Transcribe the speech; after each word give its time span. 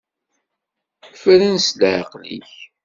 Fren 1.21 1.53
s 1.65 1.67
leɛqel-ik. 1.79 2.51